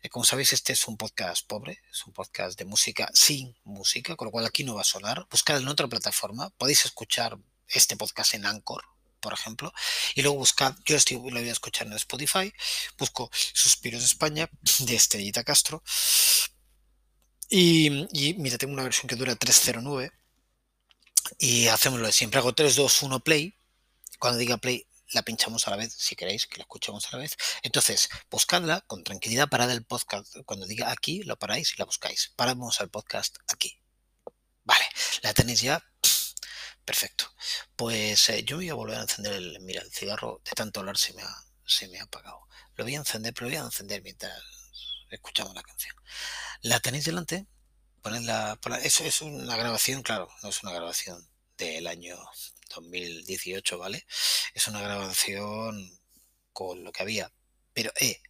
Eh, 0.02 0.10
como 0.10 0.26
sabéis, 0.26 0.54
este 0.54 0.74
es 0.74 0.88
un 0.88 0.98
podcast 0.98 1.46
pobre, 1.46 1.82
es 1.92 2.06
un 2.06 2.14
podcast 2.14 2.58
de 2.58 2.66
música 2.66 3.10
sin 3.14 3.56
música, 3.64 4.16
con 4.16 4.28
lo 4.28 4.32
cual 4.32 4.46
aquí 4.46 4.64
no 4.64 4.76
va 4.76 4.82
a 4.82 4.86
sonar. 4.86 5.28
Buscad 5.30 5.58
en 5.58 5.68
otra 5.68 5.88
plataforma. 5.88 6.50
Podéis 6.52 6.86
escuchar 6.86 7.38
este 7.68 7.98
podcast 7.98 8.34
en 8.34 8.46
Anchor, 8.46 8.84
por 9.20 9.34
ejemplo, 9.34 9.74
y 10.16 10.22
luego 10.22 10.38
buscad, 10.38 10.76
yo 10.86 10.96
estoy, 10.96 11.18
lo 11.18 11.40
voy 11.40 11.50
a 11.50 11.52
escuchar 11.52 11.88
en 11.88 11.94
Spotify, 11.94 12.54
busco 12.98 13.30
Suspiros 13.32 14.02
de 14.02 14.08
España 14.08 14.50
de 14.80 14.96
Estrellita 14.96 15.44
Castro, 15.44 15.84
y, 17.50 17.90
mira, 18.38 18.58
tengo 18.58 18.74
una 18.74 18.84
versión 18.84 19.08
que 19.08 19.16
dura 19.16 19.36
309, 19.36 20.12
y 21.40 21.68
hacemos 21.68 22.00
lo 22.00 22.08
de 22.08 22.14
siempre, 22.14 22.40
hago 22.40 22.54
3, 22.54 22.76
2, 22.76 23.04
1, 23.04 23.20
play, 23.22 23.56
cuando 24.20 24.40
diga 24.40 24.58
play 24.58 24.88
la 25.12 25.22
pinchamos 25.22 25.68
a 25.68 25.72
la 25.72 25.78
vez, 25.78 25.94
si 25.94 26.16
queréis 26.16 26.48
que 26.48 26.58
la 26.58 26.64
escuchemos 26.64 27.08
a 27.08 27.16
la 27.16 27.22
vez. 27.22 27.38
Entonces, 27.62 28.10
buscadla 28.30 28.82
con 28.82 29.04
tranquilidad, 29.04 29.48
parad 29.50 29.72
el 29.72 29.86
podcast. 29.86 30.36
Cuando 30.46 30.66
diga 30.66 30.92
aquí, 30.92 31.24
lo 31.24 31.38
paráis 31.38 31.74
y 31.74 31.80
la 31.80 31.86
buscáis. 31.86 32.34
Paramos 32.36 32.82
al 32.82 32.90
podcast 32.90 33.38
aquí. 33.48 33.80
Vale, 34.64 34.86
la 35.22 35.34
tenéis 35.34 35.62
ya. 35.62 35.82
Perfecto. 36.88 37.26
Pues 37.76 38.30
eh, 38.30 38.46
yo 38.46 38.56
voy 38.56 38.70
a 38.70 38.74
volver 38.74 38.98
a 38.98 39.02
encender 39.02 39.34
el. 39.34 39.60
Mira, 39.60 39.82
el 39.82 39.92
cigarro 39.92 40.42
de 40.46 40.52
tanto 40.52 40.80
hablar 40.80 40.98
se 40.98 41.14
me 41.14 41.22
ha, 41.22 41.36
se 41.66 41.90
me 41.90 42.00
ha 42.00 42.04
apagado. 42.04 42.48
Lo 42.78 42.86
voy 42.86 42.96
a 42.96 43.00
encender, 43.00 43.34
pero 43.34 43.48
lo 43.48 43.50
voy 43.50 43.62
a 43.62 43.66
encender 43.66 44.02
mientras 44.02 44.42
escuchamos 45.10 45.54
la 45.54 45.64
canción. 45.64 45.94
La 46.62 46.80
tenéis 46.80 47.04
delante. 47.04 47.46
Ponedla, 48.02 48.58
eso 48.84 49.04
es 49.04 49.22
una 49.22 49.58
grabación, 49.58 50.02
claro, 50.02 50.30
no 50.42 50.48
es 50.48 50.64
una 50.64 50.72
grabación 50.72 51.30
del 51.58 51.88
año 51.88 52.18
2018, 52.74 53.78
¿vale? 53.78 54.08
Es 54.54 54.70
una 54.70 54.80
grabación 54.80 56.00
con 56.54 56.86
lo 56.86 56.94
que 56.94 57.04
había. 57.04 57.34
Pero, 57.74 57.92
eh, 58.00 58.22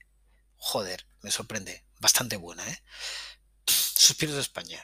joder, 0.56 1.06
me 1.22 1.30
sorprende. 1.30 1.86
Bastante 2.00 2.38
buena, 2.38 2.68
¿eh? 2.68 2.82
Suspiros 3.68 4.34
de 4.34 4.42
España. 4.42 4.84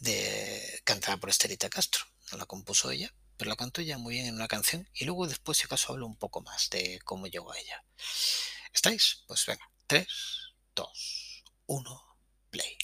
De, 0.00 0.80
cantada 0.84 1.16
por 1.16 1.30
Estelita 1.30 1.68
Castro. 1.68 2.09
No 2.30 2.38
la 2.38 2.46
compuso 2.46 2.90
ella, 2.90 3.12
pero 3.36 3.48
la 3.48 3.56
cantó 3.56 3.80
ella 3.80 3.98
muy 3.98 4.14
bien 4.14 4.26
en 4.26 4.34
una 4.34 4.48
canción. 4.48 4.88
Y 4.94 5.04
luego 5.04 5.26
después, 5.26 5.58
si 5.58 5.64
acaso, 5.64 5.92
hablo 5.92 6.06
un 6.06 6.16
poco 6.16 6.40
más 6.42 6.70
de 6.70 7.00
cómo 7.04 7.26
llegó 7.26 7.52
a 7.52 7.58
ella. 7.58 7.84
¿Estáis? 8.72 9.24
Pues 9.26 9.46
venga. 9.46 9.70
3, 9.86 10.06
2, 10.74 11.44
1, 11.66 12.02
play. 12.50 12.78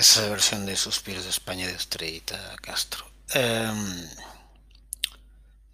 Esa 0.00 0.30
versión 0.30 0.64
de 0.64 0.76
Suspiros 0.76 1.24
de 1.24 1.28
España 1.28 1.66
de 1.66 1.74
Estrellita 1.74 2.56
Castro. 2.62 3.04
Um, 3.34 4.08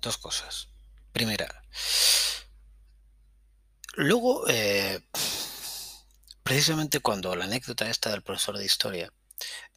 dos 0.03 0.19
cosas. 0.19 0.67
Primera, 1.13 1.63
luego, 3.95 4.49
eh, 4.49 5.01
precisamente 6.43 6.99
cuando 6.99 7.37
la 7.37 7.45
anécdota 7.45 7.89
esta 7.89 8.11
del 8.11 8.25
profesor 8.25 8.59
de 8.59 8.65
historia 8.65 9.13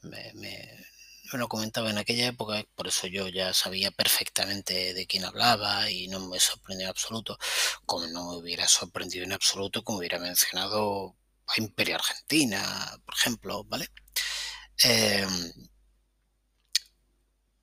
me, 0.02 0.34
me, 0.34 0.84
me, 1.32 1.38
lo 1.38 1.48
comentaba 1.48 1.92
en 1.92 2.00
aquella 2.00 2.26
época, 2.26 2.66
por 2.74 2.88
eso 2.88 3.06
yo 3.06 3.28
ya 3.28 3.54
sabía 3.54 3.92
perfectamente 3.92 4.96
de 4.96 5.06
quién 5.06 5.26
hablaba 5.26 5.92
y 5.92 6.08
no 6.08 6.28
me 6.28 6.40
sorprendió 6.40 6.88
en 6.88 6.90
absoluto, 6.90 7.38
como 7.86 8.08
no 8.08 8.32
me 8.32 8.38
hubiera 8.38 8.68
sorprendido 8.68 9.26
en 9.26 9.34
absoluto, 9.34 9.84
como 9.84 10.00
hubiera 10.00 10.18
mencionado 10.18 11.16
a 11.46 11.62
Imperio 11.62 11.98
Argentina, 11.98 13.00
por 13.06 13.14
ejemplo, 13.14 13.64
¿vale? 13.66 13.90
Eh, 14.84 15.26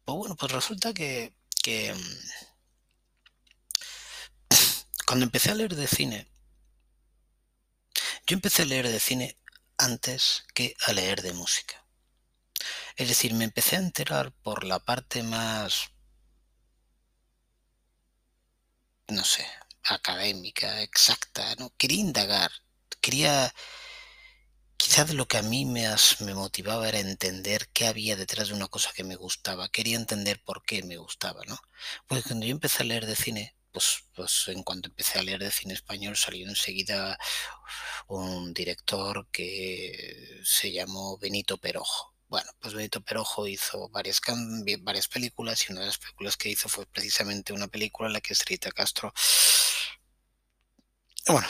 pues 0.04 0.16
bueno, 0.18 0.36
pues 0.36 0.52
resulta 0.52 0.94
que, 0.94 1.34
que 1.62 1.92
mm, 1.94 1.98
cuando 5.06 5.24
empecé 5.24 5.50
a 5.50 5.54
leer 5.54 5.74
de 5.74 5.86
cine, 5.86 6.28
yo 8.26 8.34
empecé 8.34 8.62
a 8.62 8.66
leer 8.66 8.88
de 8.88 9.00
cine 9.00 9.38
antes 9.78 10.44
que 10.54 10.74
a 10.86 10.92
leer 10.92 11.22
de 11.22 11.32
música. 11.32 11.84
Es 12.96 13.08
decir, 13.08 13.32
me 13.32 13.44
empecé 13.44 13.76
a 13.76 13.78
enterar 13.78 14.32
por 14.42 14.64
la 14.64 14.78
parte 14.80 15.22
más, 15.22 15.90
no 19.08 19.24
sé, 19.24 19.46
académica, 19.84 20.82
exacta, 20.82 21.54
¿no? 21.56 21.72
Quería 21.76 22.00
indagar, 22.00 22.50
quería... 23.00 23.52
Quizás 24.76 25.12
lo 25.14 25.26
que 25.26 25.38
a 25.38 25.42
mí 25.42 25.64
me, 25.64 25.86
motivaba 26.34 26.88
era 26.88 26.98
entender 27.00 27.68
qué 27.72 27.86
había 27.86 28.16
detrás 28.16 28.48
de 28.48 28.54
una 28.54 28.68
cosa 28.68 28.92
que 28.94 29.04
me 29.04 29.16
gustaba. 29.16 29.68
Quería 29.68 29.96
entender 29.96 30.40
por 30.44 30.62
qué 30.64 30.82
me 30.82 30.96
gustaba, 30.96 31.42
¿no? 31.46 31.58
Pues 32.06 32.24
cuando 32.24 32.46
yo 32.46 32.52
empecé 32.52 32.82
a 32.82 32.86
leer 32.86 33.06
de 33.06 33.16
cine, 33.16 33.56
pues, 33.72 34.04
pues 34.14 34.44
en 34.48 34.62
cuanto 34.62 34.88
empecé 34.88 35.18
a 35.18 35.22
leer 35.22 35.40
de 35.40 35.50
cine 35.50 35.74
español 35.74 36.16
salió 36.16 36.48
enseguida 36.48 37.18
un 38.08 38.54
director 38.54 39.28
que 39.30 40.40
se 40.44 40.72
llamó 40.72 41.18
Benito 41.18 41.58
Perojo. 41.58 42.14
Bueno, 42.28 42.50
pues 42.60 42.74
Benito 42.74 43.00
Perojo 43.02 43.46
hizo 43.46 43.88
varias, 43.90 44.20
varias 44.80 45.08
películas 45.08 45.64
y 45.68 45.72
una 45.72 45.82
de 45.82 45.86
las 45.88 45.98
películas 45.98 46.36
que 46.36 46.48
hizo 46.50 46.68
fue 46.68 46.86
precisamente 46.86 47.52
una 47.52 47.68
película 47.68 48.08
en 48.08 48.14
la 48.14 48.20
que 48.20 48.32
Estrita 48.32 48.72
Castro, 48.72 49.12
bueno, 51.28 51.48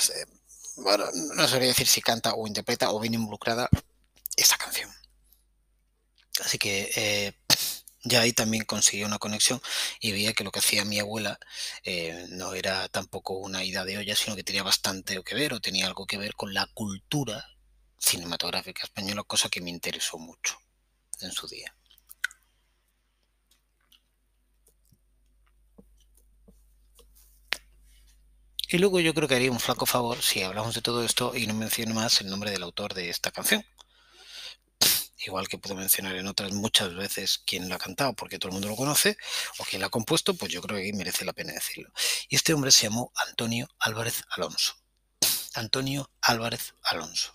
bueno, 0.76 1.06
no 1.12 1.48
sabría 1.48 1.68
decir 1.68 1.86
si 1.86 2.00
canta 2.00 2.34
o 2.34 2.46
interpreta 2.46 2.90
o 2.92 3.00
viene 3.00 3.16
involucrada 3.16 3.68
esta 4.36 4.56
canción. 4.56 4.90
Así 6.44 6.58
que 6.58 6.90
eh, 6.96 7.32
ya 8.04 8.20
ahí 8.20 8.32
también 8.32 8.64
conseguí 8.64 9.04
una 9.04 9.18
conexión 9.18 9.60
y 10.00 10.12
veía 10.12 10.32
que 10.32 10.44
lo 10.44 10.52
que 10.52 10.60
hacía 10.60 10.84
mi 10.84 10.98
abuela 10.98 11.38
eh, 11.82 12.26
no 12.30 12.54
era 12.54 12.88
tampoco 12.88 13.34
una 13.34 13.64
ida 13.64 13.84
de 13.84 13.98
olla, 13.98 14.16
sino 14.16 14.36
que 14.36 14.44
tenía 14.44 14.62
bastante 14.62 15.22
que 15.24 15.34
ver 15.34 15.54
o 15.54 15.60
tenía 15.60 15.86
algo 15.86 16.06
que 16.06 16.18
ver 16.18 16.34
con 16.34 16.54
la 16.54 16.66
cultura 16.74 17.44
cinematográfica 17.98 18.84
española, 18.84 19.24
cosa 19.24 19.48
que 19.48 19.60
me 19.60 19.70
interesó 19.70 20.18
mucho 20.18 20.58
en 21.20 21.32
su 21.32 21.48
día. 21.48 21.75
Y 28.76 28.78
luego 28.78 29.00
yo 29.00 29.14
creo 29.14 29.26
que 29.26 29.36
haría 29.36 29.50
un 29.50 29.58
flaco 29.58 29.86
favor 29.86 30.20
si 30.20 30.42
hablamos 30.42 30.74
de 30.74 30.82
todo 30.82 31.02
esto 31.02 31.34
y 31.34 31.46
no 31.46 31.54
menciono 31.54 31.94
más 31.94 32.20
el 32.20 32.28
nombre 32.28 32.50
del 32.50 32.62
autor 32.62 32.92
de 32.92 33.08
esta 33.08 33.30
canción 33.30 33.64
igual 35.24 35.48
que 35.48 35.56
puedo 35.56 35.74
mencionar 35.74 36.14
en 36.14 36.26
otras 36.26 36.52
muchas 36.52 36.94
veces 36.94 37.38
quién 37.46 37.70
la 37.70 37.76
ha 37.76 37.78
cantado, 37.78 38.12
porque 38.12 38.38
todo 38.38 38.50
el 38.50 38.52
mundo 38.52 38.68
lo 38.68 38.76
conoce, 38.76 39.16
o 39.56 39.64
quién 39.64 39.80
la 39.80 39.86
ha 39.86 39.90
compuesto, 39.90 40.34
pues 40.34 40.52
yo 40.52 40.60
creo 40.60 40.78
que 40.78 40.92
merece 40.92 41.24
la 41.24 41.32
pena 41.32 41.54
decirlo. 41.54 41.90
Y 42.28 42.36
este 42.36 42.52
hombre 42.52 42.70
se 42.70 42.82
llamó 42.82 43.12
Antonio 43.26 43.66
Álvarez 43.78 44.24
Alonso. 44.28 44.74
Antonio 45.54 46.10
Álvarez 46.20 46.74
Alonso. 46.82 47.32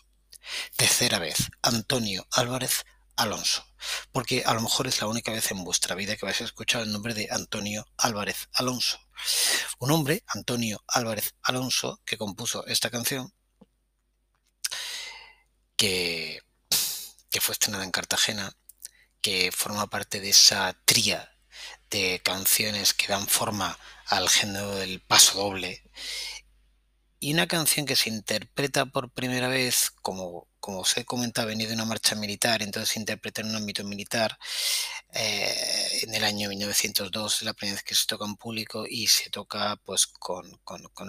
Tercera 0.77 1.17
vez, 1.17 1.50
Antonio 1.63 2.27
Álvarez 2.31 2.86
Alonso. 3.15 3.65
Porque 4.12 4.44
a 4.46 4.53
lo 4.53 4.62
mejor 4.62 4.88
es 4.88 5.01
la 5.01 5.08
única 5.08 5.32
vez 5.32 5.51
en 5.51 5.63
vuestra 5.63 5.96
vida 5.96 6.15
que 6.15 6.25
vais 6.25 6.41
a 6.41 6.46
escuchar 6.46 6.82
el 6.82 6.91
nombre 6.91 7.13
de 7.13 7.27
Antonio 7.32 7.86
Álvarez 7.98 8.48
Alonso. 8.53 9.00
Un 9.80 9.91
hombre, 9.91 10.24
Antonio 10.27 10.84
Álvarez 10.88 11.36
Alonso, 11.44 12.01
que 12.06 12.18
compuso 12.18 12.65
esta 12.68 12.89
canción, 12.89 13.34
que 15.75 16.41
que 17.32 17.41
fue 17.41 17.54
estrenada 17.54 17.86
en 17.86 17.91
Cartagena, 17.91 18.54
que 19.21 19.52
forma 19.52 19.89
parte 19.89 20.19
de 20.19 20.30
esa 20.30 20.78
tría 20.86 21.32
de 21.89 22.21
canciones 22.24 22.93
que 22.93 23.08
dan 23.08 23.28
forma 23.28 23.80
al 24.08 24.30
género 24.30 24.76
del 24.76 25.02
paso 25.02 25.39
doble. 25.39 25.84
Y 27.21 27.34
una 27.34 27.47
canción 27.47 27.86
que 27.86 27.95
se 27.95 28.10
interpreta 28.10 28.86
por 28.86 29.12
primera 29.12 29.47
vez 29.47 29.91
como 30.01 30.51
como 30.62 30.81
os 30.81 30.95
he 30.97 31.05
comentado, 31.05 31.47
venido 31.47 31.69
de 31.69 31.75
una 31.75 31.86
marcha 31.86 32.15
militar, 32.15 32.62
entonces 32.62 32.91
se 32.93 32.99
interpreta 32.99 33.41
en 33.41 33.49
un 33.49 33.55
ámbito 33.57 33.84
militar. 33.84 34.38
Eh, 35.13 35.99
en 36.03 36.13
el 36.15 36.23
año 36.23 36.49
1902 36.49 37.41
la 37.41 37.53
primera 37.53 37.75
vez 37.75 37.84
que 37.84 37.95
se 37.95 38.05
toca 38.05 38.25
en 38.25 38.36
público 38.38 38.86
y 38.88 39.07
se 39.07 39.29
toca 39.29 39.75
pues 39.84 40.07
con, 40.07 40.45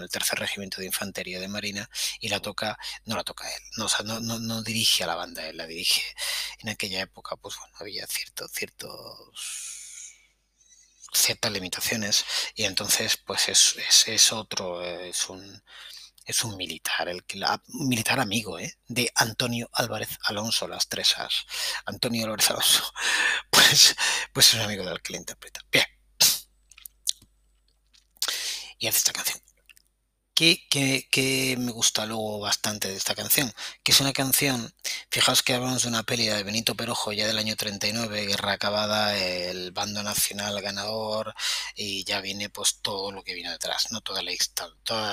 el 0.02 0.08
tercer 0.10 0.38
regimiento 0.38 0.80
de 0.80 0.86
infantería 0.86 1.38
de 1.38 1.48
marina 1.48 1.88
y 2.20 2.28
la 2.28 2.40
toca, 2.40 2.78
no 3.04 3.16
la 3.16 3.24
toca 3.24 3.48
él, 3.48 3.62
no, 3.76 3.86
no, 4.20 4.38
no, 4.40 4.62
dirige 4.62 5.04
a 5.04 5.06
la 5.06 5.14
banda, 5.16 5.46
él 5.46 5.56
la 5.58 5.66
dirige. 5.66 6.02
En 6.60 6.70
aquella 6.70 7.02
época 7.02 7.36
pues 7.36 7.56
bueno, 7.58 7.74
había 7.80 8.06
cierto, 8.06 8.48
ciertos 8.48 9.30
ciertas 11.12 11.52
limitaciones 11.52 12.24
y 12.54 12.64
entonces 12.64 13.18
pues 13.18 13.48
es, 13.48 13.76
es, 13.76 14.08
es 14.08 14.32
otro, 14.32 14.82
es 14.82 15.28
un 15.28 15.62
es 16.26 16.44
un 16.44 16.56
militar, 16.56 17.08
el 17.08 17.24
militar 17.68 18.20
amigo 18.20 18.58
¿eh? 18.58 18.78
de 18.88 19.10
Antonio 19.14 19.68
Álvarez 19.72 20.18
Alonso, 20.24 20.68
las 20.68 20.88
tresas. 20.88 21.46
Antonio 21.84 22.24
Álvarez 22.24 22.50
Alonso, 22.50 22.92
pues, 23.50 23.96
pues 24.32 24.48
es 24.48 24.54
un 24.54 24.60
amigo 24.60 24.84
del 24.84 25.02
que 25.02 25.12
le 25.12 25.18
interpreta. 25.18 25.60
Bien. 25.70 25.86
Y 28.78 28.88
hace 28.88 28.98
esta 28.98 29.12
canción 29.12 29.41
que, 30.70 31.56
me 31.58 31.70
gusta 31.70 32.04
luego 32.04 32.40
bastante 32.40 32.88
de 32.88 32.96
esta 32.96 33.14
canción, 33.14 33.52
que 33.84 33.92
es 33.92 34.00
una 34.00 34.12
canción, 34.12 34.74
fijaos 35.08 35.42
que 35.42 35.54
hablamos 35.54 35.82
de 35.82 35.88
una 35.88 36.02
peli 36.02 36.26
de 36.26 36.42
Benito 36.42 36.74
Perojo 36.74 37.12
ya 37.12 37.28
del 37.28 37.38
año 37.38 37.54
39, 37.54 38.26
guerra 38.26 38.52
acabada, 38.52 39.16
el 39.16 39.70
bando 39.70 40.02
nacional 40.02 40.60
ganador 40.60 41.34
y 41.76 42.04
ya 42.04 42.20
viene 42.20 42.50
pues 42.50 42.80
todo 42.82 43.12
lo 43.12 43.22
que 43.22 43.34
viene 43.34 43.52
detrás, 43.52 43.92
¿no? 43.92 44.00
Toda 44.00 44.22
la, 44.22 44.32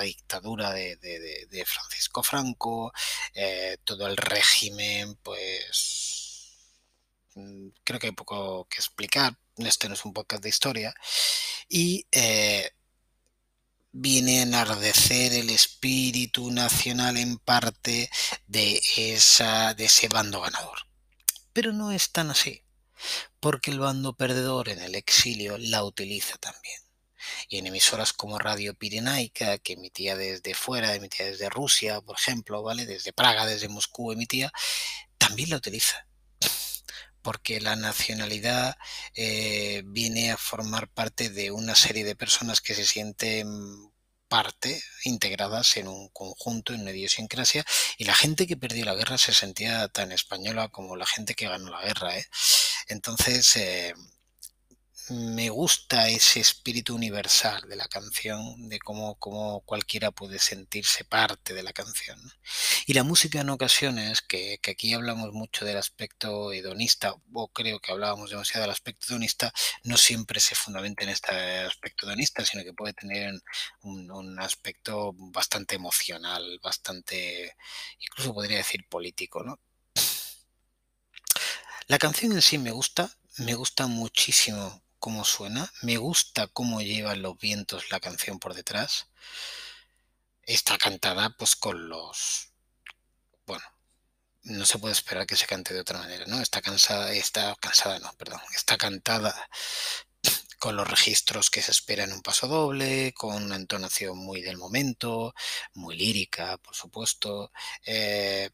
dictadura 0.01 0.71
de, 0.71 1.65
Francisco 1.65 2.23
Franco, 2.23 2.91
eh, 3.33 3.77
todo 3.83 4.07
el 4.07 4.17
régimen, 4.17 5.15
pues 5.21 6.57
mm, 7.35 7.69
creo 7.83 7.99
que 7.99 8.07
hay 8.07 8.13
poco 8.13 8.67
que 8.67 8.77
explicar, 8.77 9.37
este 9.57 9.87
no 9.89 9.93
es 9.93 10.05
un 10.05 10.13
podcast 10.13 10.41
de 10.41 10.49
historia, 10.49 10.93
y 11.67 12.07
eh, 12.11 12.71
viene 14.01 14.39
a 14.39 14.43
enardecer 14.43 15.33
el 15.33 15.49
espíritu 15.49 16.51
nacional 16.51 17.17
en 17.17 17.37
parte 17.37 18.09
de, 18.47 18.81
esa, 18.95 19.73
de 19.73 19.85
ese 19.85 20.07
bando 20.07 20.39
ganador. 20.39 20.87
Pero 21.51 21.73
no 21.73 21.91
es 21.91 22.11
tan 22.11 22.31
así, 22.31 22.63
porque 23.41 23.71
el 23.71 23.79
bando 23.79 24.15
perdedor 24.15 24.69
en 24.69 24.79
el 24.79 24.95
exilio 24.95 25.57
la 25.57 25.83
utiliza 25.83 26.37
también. 26.37 26.79
Y 27.49 27.57
en 27.57 27.67
emisoras 27.67 28.13
como 28.13 28.39
Radio 28.39 28.73
Pirenaica, 28.73 29.57
que 29.57 29.73
emitía 29.73 30.15
desde 30.15 30.53
fuera, 30.53 30.95
emitía 30.95 31.25
desde 31.25 31.49
Rusia, 31.49 31.99
por 31.99 32.17
ejemplo, 32.17 32.63
¿vale? 32.63 32.85
Desde 32.85 33.11
Praga, 33.11 33.45
desde 33.45 33.67
Moscú 33.67 34.13
emitía, 34.13 34.51
también 35.17 35.49
la 35.49 35.57
utiliza 35.57 36.05
porque 37.21 37.59
la 37.59 37.75
nacionalidad 37.75 38.77
eh, 39.13 39.83
viene 39.85 40.31
a 40.31 40.37
formar 40.37 40.87
parte 40.89 41.29
de 41.29 41.51
una 41.51 41.75
serie 41.75 42.05
de 42.05 42.15
personas 42.15 42.61
que 42.61 42.73
se 42.73 42.85
sienten 42.85 43.88
parte, 44.29 44.81
integradas 45.03 45.75
en 45.77 45.87
un 45.87 46.09
conjunto, 46.09 46.73
en 46.73 46.81
una 46.81 46.91
idiosincrasia, 46.91 47.65
y 47.97 48.05
la 48.05 48.15
gente 48.15 48.47
que 48.47 48.57
perdió 48.57 48.85
la 48.85 48.95
guerra 48.95 49.17
se 49.17 49.33
sentía 49.33 49.87
tan 49.89 50.11
española 50.11 50.69
como 50.69 50.95
la 50.95 51.05
gente 51.05 51.35
que 51.35 51.49
ganó 51.49 51.71
la 51.71 51.81
guerra. 51.81 52.17
¿eh? 52.17 52.25
Entonces, 52.87 53.55
eh, 53.57 53.93
me 55.09 55.49
gusta 55.49 56.07
ese 56.07 56.39
espíritu 56.39 56.95
universal 56.95 57.67
de 57.67 57.75
la 57.75 57.87
canción, 57.87 58.69
de 58.69 58.79
cómo, 58.79 59.15
cómo, 59.15 59.61
cualquiera 59.61 60.11
puede 60.11 60.39
sentirse 60.39 61.03
parte 61.03 61.53
de 61.53 61.63
la 61.63 61.73
canción. 61.73 62.19
Y 62.85 62.93
la 62.93 63.03
música 63.03 63.41
en 63.41 63.49
ocasiones, 63.49 64.21
que, 64.21 64.59
aquí 64.67 64.93
hablamos 64.93 65.33
mucho 65.33 65.65
del 65.65 65.77
aspecto 65.77 66.53
hedonista, 66.53 67.15
o 67.33 67.47
creo 67.47 67.79
que 67.79 67.91
hablábamos 67.91 68.29
demasiado 68.29 68.61
del 68.61 68.71
aspecto 68.71 69.07
hedonista, 69.09 69.53
no 69.83 69.97
siempre 69.97 70.39
se 70.39 70.55
fundamenta 70.55 71.03
en 71.03 71.09
este 71.09 71.33
aspecto 71.59 72.05
hedonista, 72.05 72.45
sino 72.45 72.63
que 72.63 72.73
puede 72.73 72.93
tener 72.93 73.33
un, 73.81 74.11
un 74.11 74.39
aspecto 74.39 75.13
bastante 75.13 75.75
emocional, 75.75 76.59
bastante, 76.61 77.55
incluso 77.99 78.33
podría 78.33 78.57
decir 78.57 78.87
político, 78.87 79.43
¿no? 79.43 79.59
La 81.87 81.97
canción 81.97 82.33
en 82.33 82.41
sí 82.43 82.59
me 82.59 82.71
gusta, 82.71 83.17
me 83.37 83.55
gusta 83.55 83.87
muchísimo 83.87 84.83
cómo 84.99 85.25
suena, 85.25 85.71
me 85.81 85.97
gusta 85.97 86.47
cómo 86.47 86.81
lleva 86.81 87.15
los 87.15 87.37
vientos 87.39 87.89
la 87.91 87.99
canción 87.99 88.39
por 88.39 88.53
detrás. 88.53 89.07
Está 90.43 90.77
cantada 90.77 91.29
pues 91.37 91.55
con 91.55 91.89
los... 91.89 92.51
Bueno, 93.45 93.65
no 94.43 94.65
se 94.65 94.79
puede 94.79 94.93
esperar 94.93 95.25
que 95.27 95.35
se 95.35 95.45
cante 95.47 95.73
de 95.73 95.81
otra 95.81 95.99
manera, 95.99 96.25
¿no? 96.27 96.41
Está 96.41 96.61
cansada, 96.61 97.11
está 97.13 97.55
cansada, 97.59 97.99
no, 97.99 98.13
perdón, 98.13 98.41
está 98.55 98.77
cantada 98.77 99.33
con 100.59 100.75
los 100.75 100.89
registros 100.89 101.49
que 101.49 101.61
se 101.61 101.71
espera 101.71 102.03
en 102.03 102.13
un 102.13 102.21
paso 102.21 102.47
doble, 102.47 103.13
con 103.13 103.43
una 103.43 103.55
entonación 103.55 104.17
muy 104.17 104.41
del 104.41 104.57
momento, 104.57 105.33
muy 105.73 105.95
lírica, 105.97 106.57
por 106.57 106.75
supuesto. 106.75 107.51
Eh, 107.85 108.49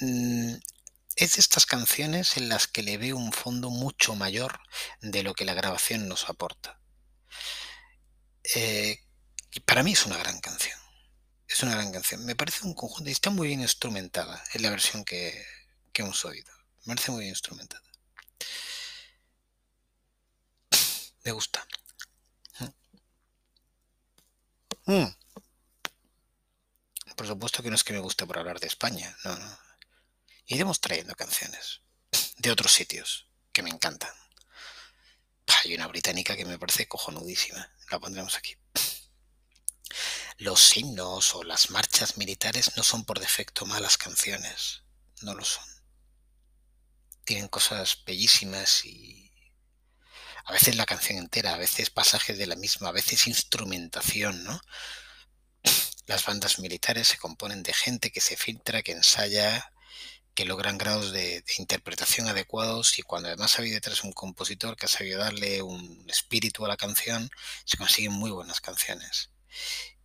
mm, 0.00 0.54
es 1.18 1.34
de 1.34 1.40
estas 1.40 1.66
canciones 1.66 2.36
en 2.36 2.48
las 2.48 2.68
que 2.68 2.82
le 2.82 2.96
veo 2.96 3.16
un 3.16 3.32
fondo 3.32 3.70
mucho 3.70 4.14
mayor 4.14 4.60
de 5.00 5.24
lo 5.24 5.34
que 5.34 5.44
la 5.44 5.54
grabación 5.54 6.08
nos 6.08 6.28
aporta. 6.28 6.80
Eh, 8.54 9.02
y 9.50 9.60
para 9.60 9.82
mí 9.82 9.92
es 9.92 10.06
una 10.06 10.16
gran 10.16 10.40
canción. 10.40 10.78
Es 11.48 11.64
una 11.64 11.74
gran 11.74 11.90
canción. 11.90 12.24
Me 12.24 12.36
parece 12.36 12.64
un 12.64 12.74
conjunto 12.74 13.10
y 13.10 13.12
está 13.12 13.30
muy 13.30 13.48
bien 13.48 13.60
instrumentada 13.60 14.44
en 14.52 14.62
la 14.62 14.70
versión 14.70 15.04
que, 15.04 15.44
que 15.92 16.02
hemos 16.02 16.24
oído. 16.24 16.52
Me 16.84 16.94
parece 16.94 17.10
muy 17.10 17.22
bien 17.22 17.32
instrumentada. 17.32 17.82
Me 21.24 21.32
gusta. 21.32 21.66
Mm. 24.86 25.04
Por 27.16 27.26
supuesto 27.26 27.62
que 27.62 27.70
no 27.70 27.74
es 27.74 27.82
que 27.82 27.92
me 27.92 27.98
guste 27.98 28.24
por 28.24 28.38
hablar 28.38 28.60
de 28.60 28.68
España, 28.68 29.14
no, 29.24 29.36
no. 29.36 29.67
Iremos 30.50 30.80
trayendo 30.80 31.14
canciones 31.14 31.82
de 32.38 32.50
otros 32.50 32.72
sitios 32.72 33.28
que 33.52 33.62
me 33.62 33.68
encantan. 33.68 34.10
Hay 35.62 35.74
una 35.74 35.86
británica 35.88 36.36
que 36.36 36.46
me 36.46 36.58
parece 36.58 36.88
cojonudísima. 36.88 37.70
La 37.90 37.98
pondremos 38.00 38.34
aquí. 38.34 38.56
Los 40.38 40.74
himnos 40.74 41.34
o 41.34 41.42
las 41.42 41.68
marchas 41.68 42.16
militares 42.16 42.78
no 42.78 42.82
son 42.82 43.04
por 43.04 43.20
defecto 43.20 43.66
malas 43.66 43.98
canciones. 43.98 44.84
No 45.20 45.34
lo 45.34 45.44
son. 45.44 45.66
Tienen 47.24 47.48
cosas 47.48 48.02
bellísimas 48.06 48.86
y 48.86 49.30
a 50.46 50.52
veces 50.52 50.76
la 50.76 50.86
canción 50.86 51.18
entera, 51.18 51.52
a 51.52 51.58
veces 51.58 51.90
pasajes 51.90 52.38
de 52.38 52.46
la 52.46 52.56
misma, 52.56 52.88
a 52.88 52.92
veces 52.92 53.26
instrumentación, 53.26 54.44
¿no? 54.44 54.62
Las 56.06 56.24
bandas 56.24 56.58
militares 56.58 57.08
se 57.08 57.18
componen 57.18 57.62
de 57.62 57.74
gente 57.74 58.10
que 58.10 58.22
se 58.22 58.38
filtra, 58.38 58.82
que 58.82 58.92
ensaya, 58.92 59.74
que 60.38 60.44
logran 60.44 60.78
grados 60.78 61.10
de, 61.10 61.42
interpretación 61.58 62.28
adecuados 62.28 63.00
y 63.00 63.02
cuando 63.02 63.26
además 63.26 63.56
ha 63.56 63.58
habido 63.58 63.74
detrás 63.74 64.04
un 64.04 64.12
compositor 64.12 64.76
que 64.76 64.86
ha 64.86 64.88
sabido 64.88 65.18
darle 65.18 65.62
un 65.62 66.06
espíritu 66.08 66.64
a 66.64 66.68
la 66.68 66.76
canción, 66.76 67.28
se 67.64 67.76
consiguen 67.76 68.12
muy 68.12 68.30
buenas 68.30 68.60
canciones. 68.60 69.32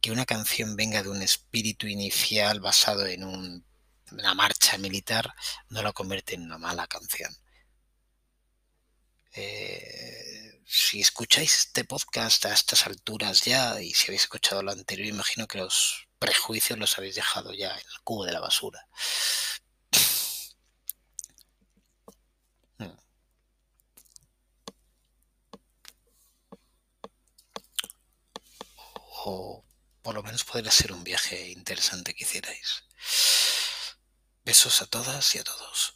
Que 0.01 0.11
una 0.11 0.25
canción 0.25 0.75
venga 0.75 1.03
de 1.03 1.09
un 1.09 1.21
espíritu 1.21 1.85
inicial 1.85 2.61
basado 2.61 3.05
en 3.05 3.23
una 3.23 4.33
marcha 4.33 4.79
militar 4.79 5.35
no 5.69 5.83
la 5.83 5.93
convierte 5.93 6.33
en 6.33 6.41
una 6.41 6.57
mala 6.57 6.87
canción. 6.87 7.31
Eh, 9.35 10.63
si 10.65 10.99
escucháis 10.99 11.59
este 11.59 11.83
podcast 11.83 12.43
a 12.47 12.53
estas 12.53 12.87
alturas 12.87 13.43
ya 13.43 13.79
y 13.79 13.93
si 13.93 14.07
habéis 14.07 14.23
escuchado 14.23 14.63
lo 14.63 14.71
anterior, 14.71 15.07
imagino 15.09 15.45
que 15.45 15.59
los 15.59 16.07
prejuicios 16.17 16.79
los 16.79 16.97
habéis 16.97 17.13
dejado 17.13 17.53
ya 17.53 17.69
en 17.69 17.77
el 17.77 17.99
cubo 18.03 18.25
de 18.25 18.31
la 18.31 18.39
basura. 18.39 18.87
O 29.25 29.63
por 30.01 30.15
lo 30.15 30.23
menos 30.23 30.43
podría 30.43 30.71
ser 30.71 30.91
un 30.91 31.03
viaje 31.03 31.49
interesante 31.49 32.13
que 32.13 32.25
hicierais. 32.25 32.83
Besos 34.43 34.81
a 34.81 34.85
todas 34.85 35.35
y 35.35 35.39
a 35.39 35.43
todos. 35.43 35.95